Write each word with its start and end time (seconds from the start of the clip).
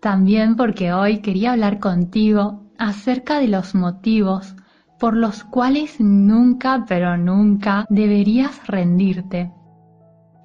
también 0.00 0.56
porque 0.56 0.92
hoy 0.92 1.20
quería 1.20 1.52
hablar 1.52 1.78
contigo 1.78 2.64
acerca 2.78 3.40
de 3.40 3.48
los 3.48 3.74
motivos 3.74 4.54
por 4.98 5.16
los 5.16 5.44
cuales 5.44 6.00
nunca, 6.00 6.84
pero 6.88 7.16
nunca 7.16 7.86
deberías 7.88 8.66
rendirte. 8.66 9.52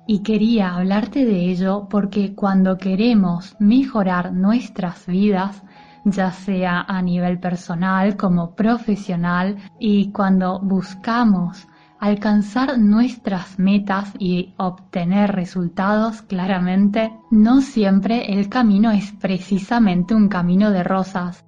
Y 0.06 0.22
quería 0.22 0.76
hablarte 0.76 1.26
de 1.26 1.50
ello 1.50 1.88
porque 1.90 2.36
cuando 2.36 2.78
queremos 2.78 3.56
mejorar 3.60 4.34
nuestras 4.34 5.08
vidas, 5.08 5.64
ya 6.06 6.32
sea 6.32 6.82
a 6.82 7.02
nivel 7.02 7.40
personal 7.40 8.18
como 8.18 8.54
profesional, 8.54 9.58
y 9.80 10.12
cuando 10.12 10.60
buscamos 10.60 11.68
alcanzar 12.04 12.80
nuestras 12.80 13.58
metas 13.60 14.12
y 14.20 14.54
obtener 14.58 15.32
resultados 15.32 16.22
claramente, 16.22 17.14
no 17.32 17.62
siempre 17.62 18.34
el 18.34 18.50
camino 18.50 18.92
es 18.92 19.14
precisamente 19.14 20.14
un 20.14 20.28
camino 20.28 20.70
de 20.72 20.84
rosas. 20.84 21.46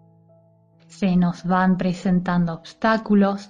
Se 0.88 1.18
nos 1.18 1.44
van 1.44 1.76
presentando 1.76 2.54
obstáculos 2.54 3.50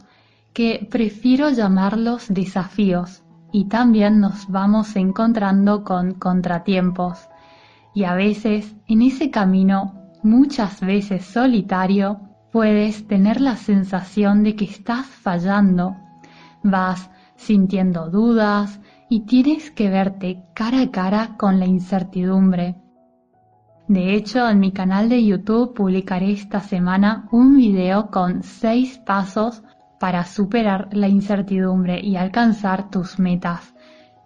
que 0.51 0.87
prefiero 0.89 1.51
llamarlos 1.51 2.25
desafíos 2.27 3.23
y 3.51 3.65
también 3.65 4.19
nos 4.19 4.47
vamos 4.47 4.95
encontrando 4.95 5.83
con 5.83 6.15
contratiempos. 6.15 7.29
Y 7.93 8.05
a 8.05 8.15
veces 8.15 8.73
en 8.87 9.03
ese 9.03 9.29
camino, 9.29 10.09
muchas 10.23 10.81
veces 10.81 11.23
solitario, 11.23 12.19
puedes 12.51 13.07
tener 13.07 13.41
la 13.41 13.57
sensación 13.57 14.41
de 14.41 14.55
que 14.55 14.65
estás 14.65 15.05
fallando 15.05 15.97
vas 16.65 17.09
sintiendo 17.35 18.09
dudas 18.09 18.81
y 19.07 19.21
tienes 19.21 19.71
que 19.71 19.89
verte 19.89 20.43
cara 20.53 20.81
a 20.81 20.91
cara 20.91 21.35
con 21.37 21.59
la 21.59 21.65
incertidumbre. 21.65 22.75
De 23.87 24.15
hecho, 24.15 24.49
en 24.49 24.59
mi 24.59 24.71
canal 24.71 25.09
de 25.09 25.23
YouTube 25.23 25.75
publicaré 25.75 26.31
esta 26.31 26.59
semana 26.59 27.27
un 27.31 27.55
video 27.55 28.09
con 28.09 28.41
6 28.41 28.97
pasos 29.05 29.61
para 29.99 30.25
superar 30.25 30.89
la 30.91 31.07
incertidumbre 31.07 31.99
y 32.01 32.15
alcanzar 32.15 32.89
tus 32.89 33.19
metas. 33.19 33.75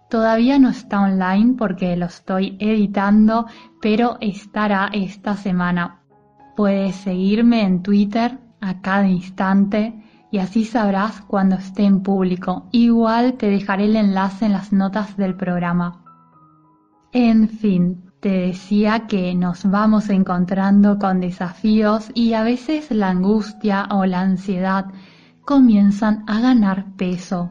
Todavía 0.08 0.58
no 0.58 0.70
está 0.70 1.02
online 1.02 1.54
porque 1.58 1.94
lo 1.96 2.06
estoy 2.06 2.56
editando, 2.58 3.46
pero 3.82 4.16
estará 4.20 4.88
esta 4.92 5.36
semana. 5.36 6.00
Puedes 6.56 6.96
seguirme 6.96 7.62
en 7.62 7.82
Twitter 7.82 8.38
a 8.62 8.80
cada 8.80 9.06
instante 9.06 10.02
y 10.30 10.38
así 10.38 10.64
sabrás 10.64 11.20
cuando 11.22 11.56
esté 11.56 11.84
en 11.84 12.02
público. 12.02 12.68
Igual 12.70 13.34
te 13.34 13.50
dejaré 13.50 13.86
el 13.86 13.96
enlace 13.96 14.46
en 14.46 14.52
las 14.52 14.72
notas 14.72 15.16
del 15.16 15.34
programa. 15.34 16.04
En 17.12 17.48
fin, 17.48 18.10
te 18.20 18.28
decía 18.28 19.06
que 19.08 19.34
nos 19.34 19.68
vamos 19.68 20.08
encontrando 20.10 20.98
con 20.98 21.20
desafíos 21.20 22.10
y 22.14 22.34
a 22.34 22.44
veces 22.44 22.90
la 22.90 23.10
angustia 23.10 23.88
o 23.90 24.04
la 24.06 24.20
ansiedad 24.20 24.86
comienzan 25.44 26.24
a 26.28 26.40
ganar 26.40 26.94
peso. 26.96 27.50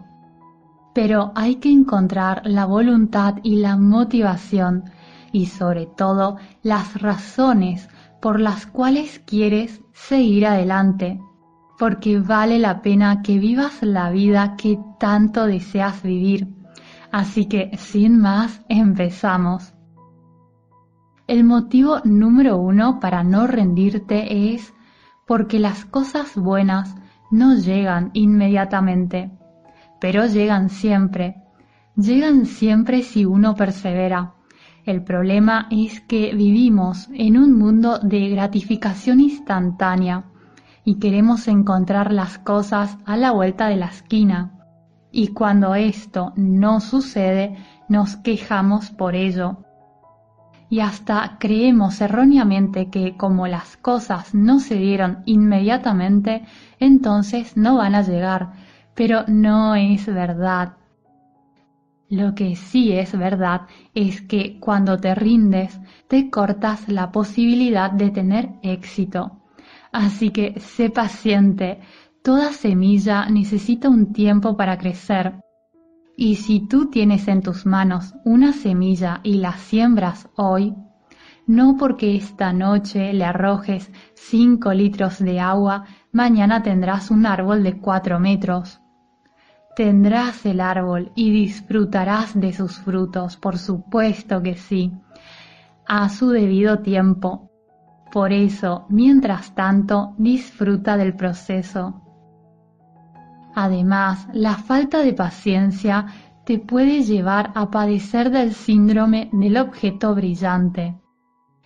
Pero 0.94 1.34
hay 1.36 1.56
que 1.56 1.72
encontrar 1.72 2.44
la 2.46 2.66
voluntad 2.66 3.36
y 3.44 3.58
la 3.58 3.76
motivación 3.76 4.86
y 5.32 5.48
sobre 5.48 5.86
todo 5.86 6.38
las 6.64 7.02
razones 7.02 7.90
por 8.22 8.40
las 8.40 8.66
cuales 8.66 9.20
quieres 9.26 9.82
seguir 9.92 10.48
adelante 10.48 11.20
porque 11.80 12.20
vale 12.20 12.60
la 12.60 12.82
pena 12.82 13.22
que 13.22 13.40
vivas 13.40 13.82
la 13.82 14.12
vida 14.12 14.56
que 14.58 14.78
tanto 15.00 15.46
deseas 15.46 16.04
vivir. 16.04 16.50
Así 17.10 17.46
que, 17.46 17.72
sin 17.78 18.20
más, 18.20 18.62
empezamos. 18.68 19.74
El 21.26 21.46
motivo 21.46 22.02
número 22.04 22.58
uno 22.58 23.00
para 23.00 23.24
no 23.24 23.48
rendirte 23.48 24.54
es 24.54 24.74
porque 25.26 25.58
las 25.58 25.86
cosas 25.86 26.36
buenas 26.36 26.96
no 27.32 27.56
llegan 27.56 28.12
inmediatamente, 28.14 29.32
pero 30.02 30.26
llegan 30.26 30.70
siempre. 30.70 31.36
Llegan 31.96 32.46
siempre 32.46 33.04
si 33.04 33.24
uno 33.24 33.56
persevera. 33.56 34.34
El 34.86 35.04
problema 35.04 35.68
es 35.72 36.02
que 36.02 36.36
vivimos 36.36 37.08
en 37.14 37.38
un 37.38 37.58
mundo 37.58 38.00
de 38.00 38.28
gratificación 38.30 39.22
instantánea 39.22 40.26
y 40.90 40.96
queremos 40.96 41.48
encontrar 41.48 42.12
las 42.12 42.40
cosas 42.40 42.98
a 43.06 43.16
la 43.16 43.30
vuelta 43.30 43.68
de 43.68 43.76
la 43.76 43.86
esquina. 43.86 44.54
Y 45.12 45.28
cuando 45.28 45.76
esto 45.76 46.34
no 46.36 46.80
sucede, 46.80 47.58
nos 47.88 48.16
quejamos 48.16 48.90
por 48.90 49.14
ello. 49.14 49.60
Y 50.68 50.80
hasta 50.80 51.38
creemos 51.40 52.02
erróneamente 52.02 52.90
que 52.90 53.16
como 53.18 53.46
las 53.46 53.78
cosas 53.78 54.34
no 54.34 54.60
se 54.60 54.78
dieron 54.78 55.20
inmediatamente, 55.28 56.46
entonces 56.80 57.56
no 57.56 57.78
van 57.78 57.94
a 57.94 58.02
llegar. 58.02 58.54
Pero 58.96 59.26
no 59.28 59.76
es 59.76 60.08
verdad. 60.08 60.78
Lo 62.10 62.34
que 62.34 62.56
sí 62.56 62.94
es 62.94 63.16
verdad 63.16 63.68
es 63.94 64.24
que 64.24 64.60
cuando 64.60 64.98
te 64.98 65.14
rindes, 65.14 65.80
te 66.08 66.32
cortas 66.32 66.90
la 66.90 67.12
posibilidad 67.12 67.92
de 67.92 68.10
tener 68.10 68.54
éxito. 68.64 69.39
Así 69.92 70.30
que 70.30 70.60
sé 70.60 70.90
paciente, 70.90 71.80
toda 72.24 72.54
semilla 72.54 73.28
necesita 73.30 73.90
un 73.90 74.14
tiempo 74.14 74.56
para 74.56 74.78
crecer. 74.78 75.42
Y 76.16 76.36
si 76.36 76.68
tú 76.68 76.90
tienes 76.90 77.28
en 77.28 77.42
tus 77.42 77.66
manos 77.66 78.14
una 78.26 78.54
semilla 78.54 79.22
y 79.24 79.36
la 79.36 79.54
siembras 79.54 80.30
hoy, 80.36 80.76
no 81.48 81.78
porque 81.78 82.16
esta 82.16 82.54
noche 82.54 83.14
le 83.14 83.26
arrojes 83.26 83.90
cinco 84.14 84.72
litros 84.72 85.18
de 85.18 85.40
agua, 85.40 85.86
mañana 86.12 86.62
tendrás 86.62 87.10
un 87.10 87.26
árbol 87.26 87.64
de 87.64 87.80
cuatro 87.80 88.20
metros. 88.20 88.80
Tendrás 89.76 90.46
el 90.46 90.62
árbol 90.62 91.12
y 91.16 91.32
disfrutarás 91.32 92.40
de 92.40 92.54
sus 92.54 92.78
frutos, 92.78 93.38
por 93.38 93.58
supuesto 93.58 94.44
que 94.44 94.56
sí, 94.56 94.92
a 95.88 96.10
su 96.10 96.30
debido 96.30 96.80
tiempo, 96.80 97.49
por 98.12 98.34
eso, 98.34 98.86
mientras 98.90 99.54
tanto, 99.54 100.16
disfruta 100.18 100.98
del 100.98 101.16
proceso. 101.16 102.02
Además, 103.54 104.28
la 104.34 104.56
falta 104.56 105.00
de 105.00 105.14
paciencia 105.14 106.08
te 106.46 106.60
puede 106.60 107.04
llevar 107.04 107.52
a 107.56 107.70
padecer 107.70 108.32
del 108.32 108.54
síndrome 108.54 109.30
del 109.32 109.58
objeto 109.58 110.16
brillante. 110.16 110.98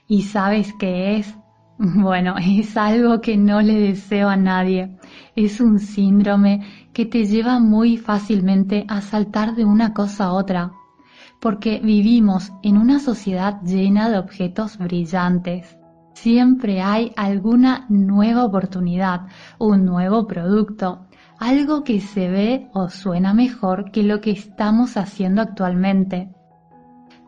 ¿Y 0.08 0.24
sabes 0.24 0.74
qué 0.80 1.18
es? 1.18 1.38
Bueno, 1.78 2.36
es 2.38 2.78
algo 2.78 3.20
que 3.20 3.36
no 3.36 3.62
le 3.62 3.74
deseo 3.74 4.30
a 4.30 4.38
nadie. 4.38 4.98
Es 5.36 5.60
un 5.60 5.80
síndrome 5.80 6.62
que 6.94 7.06
te 7.06 7.26
lleva 7.26 7.60
muy 7.60 7.98
fácilmente 7.98 8.86
a 8.88 9.02
saltar 9.02 9.56
de 9.56 9.66
una 9.66 9.94
cosa 9.94 10.26
a 10.26 10.34
otra, 10.34 10.72
porque 11.42 11.80
vivimos 11.84 12.54
en 12.62 12.78
una 12.78 13.00
sociedad 13.00 13.62
llena 13.64 14.08
de 14.10 14.20
objetos 14.20 14.78
brillantes 14.78 15.76
Siempre 16.14 16.82
hay 16.82 17.12
alguna 17.16 17.86
nueva 17.90 18.46
oportunidad, 18.46 19.28
un 19.60 19.86
nuevo 19.86 20.28
producto, 20.28 21.08
algo 21.40 21.84
que 21.84 22.00
se 22.00 22.30
ve 22.30 22.70
o 22.74 22.90
suena 22.90 23.34
mejor 23.34 23.92
que 23.92 24.04
lo 24.04 24.22
que 24.22 24.32
estamos 24.32 24.96
haciendo 24.96 25.42
actualmente. 25.42 26.30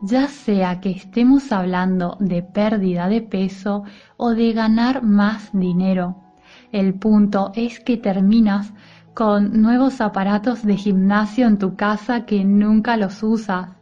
Ya 0.02 0.28
sea 0.28 0.80
que 0.80 0.90
estemos 0.90 1.52
hablando 1.52 2.16
de 2.20 2.42
pérdida 2.42 3.08
de 3.08 3.22
peso 3.22 3.84
o 4.16 4.30
de 4.30 4.52
ganar 4.52 5.02
más 5.02 5.50
dinero. 5.52 6.22
El 6.70 6.94
punto 6.94 7.52
es 7.54 7.80
que 7.80 7.96
terminas 7.96 8.72
con 9.14 9.62
nuevos 9.62 10.00
aparatos 10.00 10.62
de 10.62 10.76
gimnasio 10.76 11.46
en 11.46 11.58
tu 11.58 11.76
casa 11.76 12.24
que 12.24 12.44
nunca 12.44 12.96
los 12.96 13.22
usas 13.22 13.76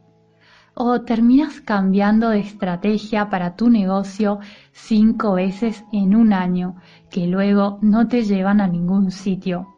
o 0.75 1.03
terminas 1.03 1.61
cambiando 1.61 2.31
de 2.31 2.41
estrategia 2.41 3.31
para 3.31 3.55
tu 3.55 3.71
negocio 3.71 4.41
cinco 4.73 5.35
veces 5.35 5.85
en 5.93 6.17
un 6.17 6.33
año, 6.33 6.77
que 7.11 7.27
luego 7.27 7.79
no 7.81 8.09
te 8.09 8.25
llevan 8.25 8.61
a 8.61 8.67
ningún 8.67 9.11
sitio. 9.11 9.69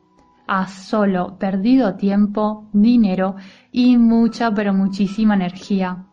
Has 0.46 0.72
solo 0.72 1.38
perdido 1.38 1.96
tiempo, 1.96 2.68
dinero 2.72 3.36
y 3.72 3.98
mucha 3.98 4.52
pero 4.54 4.72
muchísima 4.72 5.34
energía. 5.34 6.06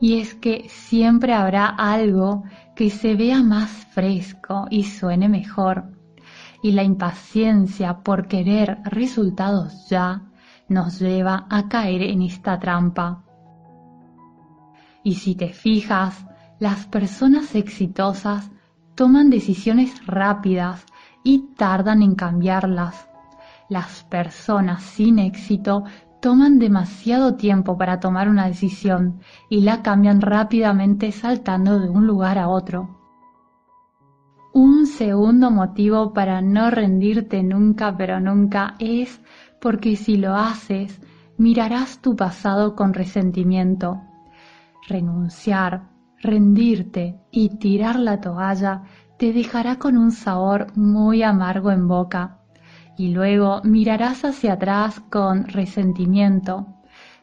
Y 0.00 0.20
es 0.20 0.34
que 0.34 0.66
siempre 0.68 1.34
habrá 1.34 1.66
algo 1.66 2.44
que 2.76 2.90
se 2.90 3.14
vea 3.16 3.42
más 3.42 3.70
fresco 3.92 4.66
y 4.70 4.84
suene 4.84 5.28
mejor. 5.28 5.92
Y 6.62 6.72
la 6.72 6.82
impaciencia 6.82 7.98
por 8.02 8.28
querer 8.28 8.78
resultados 8.84 9.88
ya 9.88 10.29
nos 10.70 11.00
lleva 11.00 11.46
a 11.50 11.68
caer 11.68 12.02
en 12.02 12.22
esta 12.22 12.58
trampa. 12.58 13.24
Y 15.02 15.16
si 15.16 15.34
te 15.34 15.52
fijas, 15.52 16.24
las 16.60 16.86
personas 16.86 17.54
exitosas 17.54 18.50
toman 18.94 19.30
decisiones 19.30 20.06
rápidas 20.06 20.86
y 21.24 21.54
tardan 21.56 22.02
en 22.02 22.14
cambiarlas. 22.14 23.08
Las 23.68 24.04
personas 24.04 24.82
sin 24.82 25.18
éxito 25.18 25.84
toman 26.20 26.58
demasiado 26.58 27.34
tiempo 27.34 27.76
para 27.76 27.98
tomar 27.98 28.28
una 28.28 28.46
decisión 28.46 29.20
y 29.48 29.62
la 29.62 29.82
cambian 29.82 30.20
rápidamente 30.20 31.10
saltando 31.10 31.80
de 31.80 31.88
un 31.88 32.06
lugar 32.06 32.38
a 32.38 32.48
otro. 32.48 33.00
Un 34.52 34.86
segundo 34.86 35.50
motivo 35.50 36.12
para 36.12 36.42
no 36.42 36.70
rendirte 36.70 37.42
nunca 37.42 37.96
pero 37.96 38.20
nunca 38.20 38.74
es 38.78 39.20
porque 39.60 39.96
si 39.96 40.16
lo 40.16 40.34
haces, 40.34 41.00
mirarás 41.36 42.00
tu 42.00 42.16
pasado 42.16 42.74
con 42.74 42.94
resentimiento. 42.94 44.00
Renunciar, 44.88 45.88
rendirte 46.18 47.20
y 47.30 47.58
tirar 47.58 47.98
la 47.98 48.20
toalla 48.20 48.82
te 49.18 49.32
dejará 49.32 49.76
con 49.76 49.96
un 49.96 50.12
sabor 50.12 50.76
muy 50.76 51.22
amargo 51.22 51.70
en 51.70 51.86
boca 51.88 52.38
y 52.96 53.08
luego 53.08 53.60
mirarás 53.64 54.24
hacia 54.24 54.54
atrás 54.54 55.00
con 55.10 55.44
resentimiento. 55.44 56.66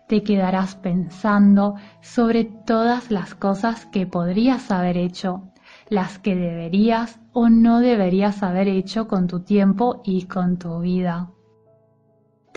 Te 0.07 0.23
quedarás 0.23 0.75
pensando 0.75 1.75
sobre 2.01 2.45
todas 2.45 3.11
las 3.11 3.35
cosas 3.35 3.85
que 3.85 4.07
podrías 4.07 4.71
haber 4.71 4.97
hecho, 4.97 5.51
las 5.89 6.17
que 6.17 6.35
deberías 6.35 7.19
o 7.33 7.49
no 7.49 7.79
deberías 7.79 8.41
haber 8.41 8.67
hecho 8.67 9.07
con 9.07 9.27
tu 9.27 9.41
tiempo 9.41 10.01
y 10.03 10.23
con 10.23 10.57
tu 10.57 10.79
vida. 10.79 11.29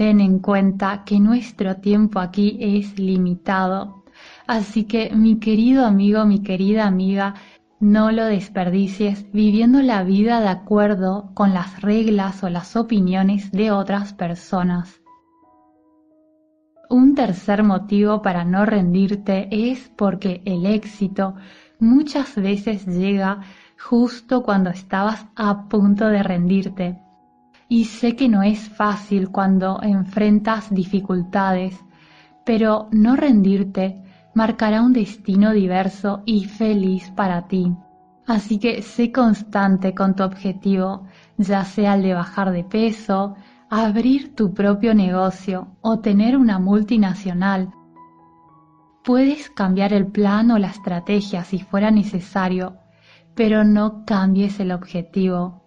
Ten 0.00 0.19
en 0.23 0.38
cuenta 0.38 1.05
que 1.05 1.20
nuestro 1.20 1.76
tiempo 1.76 2.20
aquí 2.20 2.56
es 2.58 2.99
limitado, 2.99 4.02
así 4.47 4.85
que 4.85 5.14
mi 5.14 5.38
querido 5.38 5.85
amigo, 5.85 6.25
mi 6.25 6.43
querida 6.43 6.87
amiga, 6.87 7.35
no 7.81 8.11
lo 8.11 8.25
desperdicies 8.25 9.31
viviendo 9.31 9.82
la 9.82 10.02
vida 10.02 10.41
de 10.41 10.49
acuerdo 10.49 11.32
con 11.35 11.52
las 11.52 11.82
reglas 11.82 12.43
o 12.43 12.49
las 12.49 12.76
opiniones 12.76 13.52
de 13.52 13.73
otras 13.73 14.14
personas. 14.14 15.02
Un 16.88 17.14
tercer 17.14 17.62
motivo 17.62 18.23
para 18.23 18.47
no 18.47 18.64
rendirte 18.64 19.49
es 19.50 19.91
porque 19.99 20.41
el 20.47 20.64
éxito 20.64 21.35
muchas 21.79 22.37
veces 22.37 22.87
llega 22.87 23.43
justo 23.79 24.44
cuando 24.44 24.70
estabas 24.70 25.26
a 25.37 25.69
punto 25.69 26.08
de 26.08 26.23
rendirte. 26.23 27.10
Y 27.70 27.84
sé 27.84 28.17
que 28.17 28.28
no 28.28 28.43
es 28.43 28.69
fácil 28.69 29.31
cuando 29.31 29.81
enfrentas 29.81 30.75
dificultades, 30.75 31.78
pero 32.44 32.88
no 32.90 33.14
rendirte 33.14 34.02
marcará 34.34 34.82
un 34.82 34.93
destino 34.93 35.52
diverso 35.52 36.25
y 36.26 36.46
feliz 36.46 37.12
para 37.12 37.46
ti. 37.46 37.72
Así 38.26 38.58
que 38.58 38.82
sé 38.82 39.12
constante 39.12 39.94
con 39.94 40.17
tu 40.17 40.25
objetivo, 40.25 41.06
ya 41.37 41.64
sea 41.64 41.94
el 41.94 42.02
de 42.02 42.14
bajar 42.14 42.50
de 42.50 42.64
peso, 42.64 43.37
abrir 43.70 44.34
tu 44.34 44.52
propio 44.52 44.93
negocio 44.93 45.69
o 45.81 46.00
tener 46.00 46.37
una 46.37 46.58
multinacional. 46.58 47.70
Puedes 49.05 49.49
cambiar 49.49 49.93
el 49.93 50.08
plan 50.08 50.50
o 50.50 50.58
la 50.58 50.70
estrategia 50.70 51.44
si 51.44 51.61
fuera 51.61 51.93
necesario, 51.93 52.78
pero 53.37 53.62
no 53.62 54.05
cambies 54.05 54.58
el 54.58 54.73
objetivo. 54.73 55.60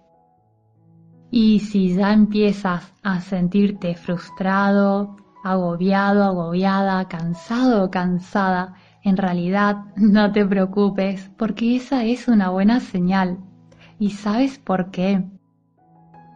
Y 1.35 1.61
si 1.61 1.95
ya 1.95 2.13
empiezas 2.13 2.93
a 3.01 3.19
sentirte 3.19 3.95
frustrado, 3.95 5.15
agobiado, 5.43 6.25
agobiada, 6.25 7.07
cansado 7.07 7.85
o 7.85 7.89
cansada, 7.89 8.75
en 9.01 9.17
realidad 9.17 9.77
no 9.95 10.31
te 10.31 10.45
preocupes 10.45 11.31
porque 11.35 11.75
esa 11.75 12.03
es 12.03 12.27
una 12.27 12.51
buena 12.51 12.79
señal. 12.81 13.39
¿Y 13.97 14.11
sabes 14.11 14.59
por 14.59 14.91
qué? 14.91 15.23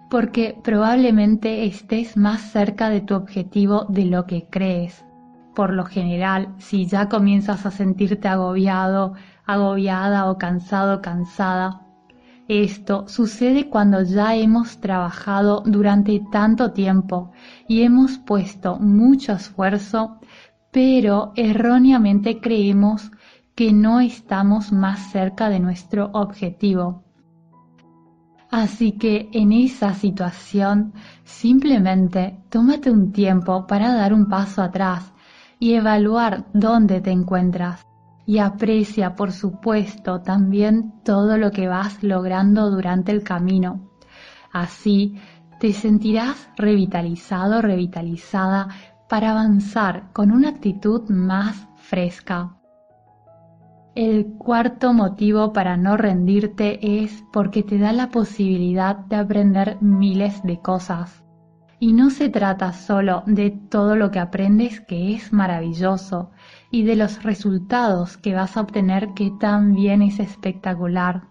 Porque 0.09 0.57
probablemente 0.63 1.65
estés 1.65 2.17
más 2.17 2.41
cerca 2.41 2.89
de 2.89 3.01
tu 3.01 3.13
objetivo 3.13 3.85
de 3.89 4.05
lo 4.05 4.25
que 4.25 4.47
crees. 4.49 5.05
Por 5.53 5.73
lo 5.73 5.85
general, 5.85 6.55
si 6.57 6.87
ya 6.87 7.07
comienzas 7.07 7.67
a 7.67 7.71
sentirte 7.71 8.29
agobiado, 8.29 9.13
agobiada 9.45 10.27
o 10.31 10.39
cansado, 10.39 11.03
cansada, 11.03 11.86
esto 12.47 13.07
sucede 13.07 13.69
cuando 13.69 14.03
ya 14.03 14.35
hemos 14.35 14.79
trabajado 14.79 15.63
durante 15.65 16.21
tanto 16.31 16.71
tiempo 16.71 17.31
y 17.67 17.81
hemos 17.81 18.17
puesto 18.19 18.77
mucho 18.79 19.33
esfuerzo, 19.33 20.19
pero 20.71 21.33
erróneamente 21.35 22.39
creemos 22.39 23.11
que 23.55 23.73
no 23.73 23.99
estamos 23.99 24.71
más 24.71 25.11
cerca 25.11 25.49
de 25.49 25.59
nuestro 25.59 26.11
objetivo. 26.13 27.03
Así 28.49 28.93
que 28.93 29.29
en 29.33 29.51
esa 29.51 29.93
situación 29.93 30.93
simplemente 31.25 32.39
tómate 32.49 32.91
un 32.91 33.11
tiempo 33.11 33.67
para 33.67 33.93
dar 33.93 34.13
un 34.13 34.29
paso 34.29 34.61
atrás 34.61 35.11
y 35.59 35.73
evaluar 35.73 36.45
dónde 36.53 37.01
te 37.01 37.11
encuentras 37.11 37.86
y 38.27 38.39
aprecia, 38.39 39.15
por 39.15 39.31
supuesto, 39.31 40.21
también 40.21 41.01
todo 41.03 41.37
lo 41.37 41.49
que 41.49 41.69
vas 41.69 42.03
logrando 42.03 42.69
durante 42.69 43.13
el 43.13 43.23
camino. 43.23 43.89
Así 44.51 45.15
te 45.61 45.71
sentirás 45.71 46.49
revitalizado, 46.57 47.61
revitalizada 47.61 48.67
para 49.07 49.31
avanzar 49.31 50.11
con 50.11 50.31
una 50.31 50.49
actitud 50.49 51.09
más 51.09 51.69
fresca. 51.77 52.57
El 53.95 54.33
cuarto 54.37 54.93
motivo 54.93 55.53
para 55.53 55.77
no 55.77 55.95
rendirte 55.95 57.03
es 57.03 57.23
porque 57.31 57.63
te 57.63 57.79
da 57.79 57.93
la 57.93 58.09
posibilidad 58.09 58.97
de 58.97 59.15
aprender 59.15 59.77
miles 59.79 60.43
de 60.43 60.59
cosas. 60.59 61.23
Y 61.79 61.93
no 61.93 62.09
se 62.09 62.27
trata 62.27 62.73
solo 62.73 63.23
de 63.25 63.51
todo 63.51 63.95
lo 63.95 64.11
que 64.11 64.19
aprendes 64.19 64.81
que 64.81 65.13
es 65.13 65.31
maravilloso, 65.31 66.31
y 66.71 66.83
de 66.83 66.95
los 66.95 67.23
resultados 67.23 68.17
que 68.17 68.33
vas 68.33 68.57
a 68.57 68.61
obtener 68.61 69.13
que 69.13 69.31
también 69.39 70.01
es 70.01 70.19
espectacular, 70.19 71.23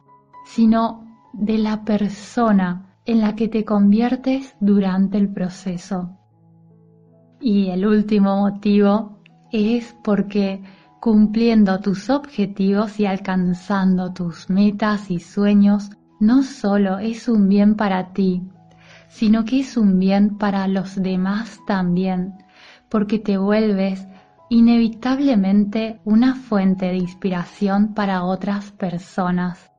sino 0.44 1.04
de 1.32 1.58
la 1.58 1.84
persona 1.84 2.96
en 3.04 3.20
la 3.20 3.36
que 3.36 3.48
te 3.48 3.64
conviertes 3.64 4.56
durante 4.60 5.18
el 5.18 5.32
proceso. 5.32 6.16
Y 7.40 7.68
el 7.68 7.86
último 7.86 8.36
motivo 8.36 9.20
es 9.52 9.94
porque 10.02 10.62
cumpliendo 11.00 11.78
tus 11.80 12.10
objetivos 12.10 12.98
y 12.98 13.06
alcanzando 13.06 14.12
tus 14.12 14.50
metas 14.50 15.10
y 15.10 15.20
sueños 15.20 15.90
no 16.18 16.42
solo 16.42 16.98
es 16.98 17.28
un 17.28 17.48
bien 17.48 17.76
para 17.76 18.12
ti, 18.12 18.42
sino 19.08 19.44
que 19.44 19.60
es 19.60 19.76
un 19.76 19.98
bien 19.98 20.38
para 20.38 20.66
los 20.66 21.00
demás 21.00 21.60
también, 21.66 22.34
porque 22.88 23.18
te 23.18 23.36
vuelves 23.36 24.06
inevitablemente 24.48 26.00
una 26.04 26.34
fuente 26.34 26.86
de 26.86 26.96
inspiración 26.96 27.94
para 27.94 28.24
otras 28.24 28.70
personas. 28.72 29.72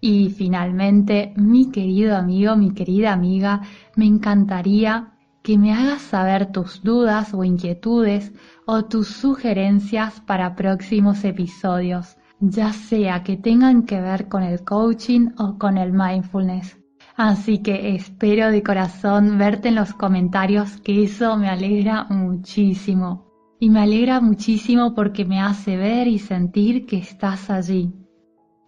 Y 0.00 0.30
finalmente, 0.30 1.32
mi 1.36 1.70
querido 1.70 2.16
amigo, 2.16 2.56
mi 2.56 2.72
querida 2.72 3.12
amiga, 3.12 3.60
me 3.96 4.06
encantaría 4.06 5.12
que 5.42 5.58
me 5.58 5.72
hagas 5.72 6.02
saber 6.02 6.52
tus 6.52 6.82
dudas 6.82 7.32
o 7.34 7.44
inquietudes 7.44 8.32
o 8.66 8.84
tus 8.86 9.08
sugerencias 9.08 10.20
para 10.20 10.56
próximos 10.56 11.24
episodios, 11.24 12.16
ya 12.40 12.72
sea 12.72 13.22
que 13.22 13.36
tengan 13.36 13.84
que 13.84 14.00
ver 14.00 14.28
con 14.28 14.42
el 14.42 14.64
coaching 14.64 15.30
o 15.38 15.58
con 15.58 15.78
el 15.78 15.92
mindfulness. 15.92 16.78
Así 17.16 17.58
que 17.58 17.94
espero 17.94 18.50
de 18.50 18.62
corazón 18.62 19.36
verte 19.36 19.68
en 19.68 19.74
los 19.74 19.92
comentarios, 19.92 20.80
que 20.80 21.04
eso 21.04 21.36
me 21.36 21.48
alegra 21.48 22.04
muchísimo 22.04 23.29
y 23.60 23.68
me 23.68 23.80
alegra 23.80 24.20
muchísimo 24.20 24.94
porque 24.94 25.24
me 25.26 25.40
hace 25.40 25.76
ver 25.76 26.08
y 26.08 26.18
sentir 26.18 26.86
que 26.86 26.96
estás 26.96 27.50
allí. 27.50 27.94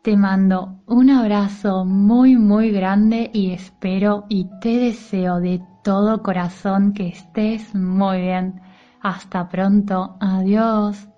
Te 0.03 0.17
mando 0.17 0.83
un 0.87 1.11
abrazo 1.11 1.85
muy 1.85 2.37
muy 2.37 2.71
grande 2.71 3.31
y 3.33 3.53
espero 3.53 4.27
y 4.29 4.49
te 4.61 4.77
deseo 4.79 5.41
de 5.41 5.63
todo 5.83 6.23
corazón 6.23 6.93
que 6.93 7.09
estés 7.09 7.75
muy 7.75 8.21
bien. 8.21 8.61
Hasta 9.01 9.49
pronto. 9.49 10.17
Adiós. 10.21 11.09